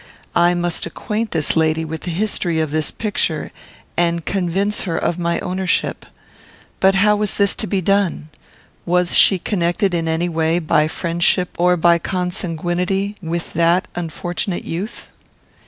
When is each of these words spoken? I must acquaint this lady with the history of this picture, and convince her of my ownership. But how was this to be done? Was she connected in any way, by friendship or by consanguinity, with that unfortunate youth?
I 0.35 0.55
must 0.55 0.87
acquaint 0.87 1.29
this 1.29 1.55
lady 1.55 1.85
with 1.85 2.01
the 2.01 2.09
history 2.09 2.59
of 2.59 2.71
this 2.71 2.89
picture, 2.89 3.51
and 3.95 4.25
convince 4.25 4.85
her 4.85 4.97
of 4.97 5.19
my 5.19 5.39
ownership. 5.41 6.07
But 6.79 6.95
how 6.95 7.15
was 7.15 7.35
this 7.35 7.53
to 7.57 7.67
be 7.67 7.81
done? 7.81 8.29
Was 8.83 9.13
she 9.15 9.37
connected 9.37 9.93
in 9.93 10.07
any 10.07 10.27
way, 10.27 10.57
by 10.57 10.87
friendship 10.87 11.55
or 11.59 11.77
by 11.77 11.99
consanguinity, 11.99 13.15
with 13.21 13.53
that 13.53 13.87
unfortunate 13.93 14.63
youth? 14.65 15.09